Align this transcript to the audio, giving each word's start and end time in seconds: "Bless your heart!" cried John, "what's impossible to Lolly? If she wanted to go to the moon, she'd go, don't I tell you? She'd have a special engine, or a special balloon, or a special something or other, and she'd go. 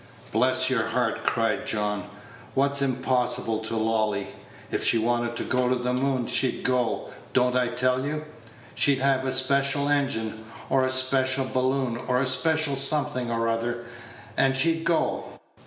"Bless 0.31 0.67
your 0.67 0.87
heart!" 0.87 1.23
cried 1.23 1.67
John, 1.67 2.05
"what's 2.55 2.81
impossible 2.81 3.59
to 3.59 3.77
Lolly? 3.77 4.29
If 4.71 4.83
she 4.83 4.97
wanted 4.97 5.35
to 5.35 5.43
go 5.43 5.69
to 5.69 5.75
the 5.75 5.93
moon, 5.93 6.25
she'd 6.25 6.63
go, 6.63 7.11
don't 7.33 7.55
I 7.55 7.67
tell 7.67 8.03
you? 8.03 8.25
She'd 8.73 8.97
have 8.97 9.27
a 9.27 9.31
special 9.31 9.89
engine, 9.89 10.43
or 10.71 10.83
a 10.83 10.89
special 10.91 11.45
balloon, 11.45 11.97
or 12.07 12.17
a 12.17 12.25
special 12.25 12.75
something 12.75 13.29
or 13.29 13.47
other, 13.47 13.85
and 14.35 14.57
she'd 14.57 14.85
go. 14.85 15.39